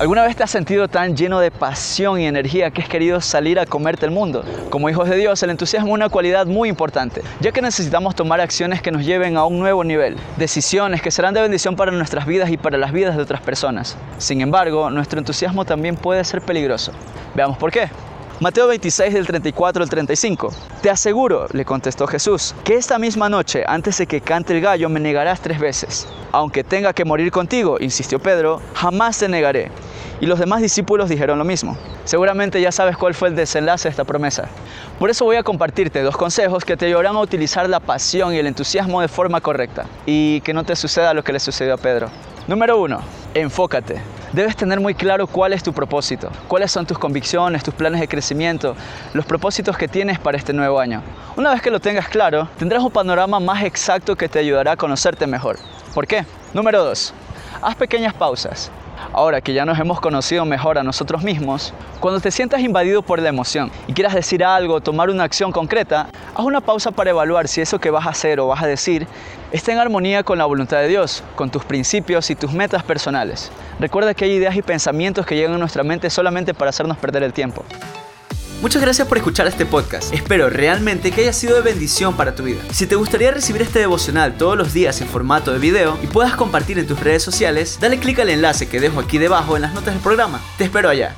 [0.00, 3.58] ¿Alguna vez te has sentido tan lleno de pasión y energía que has querido salir
[3.58, 4.44] a comerte el mundo?
[4.70, 8.40] Como hijos de Dios, el entusiasmo es una cualidad muy importante, ya que necesitamos tomar
[8.40, 12.26] acciones que nos lleven a un nuevo nivel, decisiones que serán de bendición para nuestras
[12.26, 13.96] vidas y para las vidas de otras personas.
[14.18, 16.92] Sin embargo, nuestro entusiasmo también puede ser peligroso.
[17.34, 17.88] Veamos por qué.
[18.38, 20.52] Mateo 26 del 34 al 35.
[20.80, 24.88] Te aseguro, le contestó Jesús, que esta misma noche, antes de que cante el gallo,
[24.88, 26.06] me negarás tres veces.
[26.30, 29.72] Aunque tenga que morir contigo, insistió Pedro, jamás te negaré.
[30.20, 31.76] Y los demás discípulos dijeron lo mismo.
[32.04, 34.48] Seguramente ya sabes cuál fue el desenlace de esta promesa.
[34.98, 38.38] Por eso voy a compartirte dos consejos que te ayudarán a utilizar la pasión y
[38.38, 41.76] el entusiasmo de forma correcta y que no te suceda lo que le sucedió a
[41.76, 42.08] Pedro.
[42.48, 43.00] Número uno,
[43.34, 44.00] enfócate.
[44.32, 48.08] Debes tener muy claro cuál es tu propósito, cuáles son tus convicciones, tus planes de
[48.08, 48.74] crecimiento,
[49.14, 51.02] los propósitos que tienes para este nuevo año.
[51.36, 54.76] Una vez que lo tengas claro, tendrás un panorama más exacto que te ayudará a
[54.76, 55.58] conocerte mejor.
[55.94, 56.26] ¿Por qué?
[56.52, 57.14] Número 2.
[57.62, 58.70] Haz pequeñas pausas.
[59.12, 63.20] Ahora que ya nos hemos conocido mejor a nosotros mismos, cuando te sientas invadido por
[63.20, 67.48] la emoción y quieras decir algo, tomar una acción concreta, haz una pausa para evaluar
[67.48, 69.06] si eso que vas a hacer o vas a decir
[69.50, 73.50] está en armonía con la voluntad de Dios, con tus principios y tus metas personales.
[73.80, 77.22] Recuerda que hay ideas y pensamientos que llegan a nuestra mente solamente para hacernos perder
[77.22, 77.64] el tiempo.
[78.60, 80.12] Muchas gracias por escuchar este podcast.
[80.12, 82.60] Espero realmente que haya sido de bendición para tu vida.
[82.72, 86.34] Si te gustaría recibir este devocional todos los días en formato de video y puedas
[86.34, 89.74] compartir en tus redes sociales, dale clic al enlace que dejo aquí debajo en las
[89.74, 90.40] notas del programa.
[90.56, 91.14] Te espero allá.